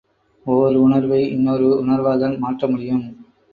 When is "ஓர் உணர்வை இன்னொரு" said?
0.45-1.67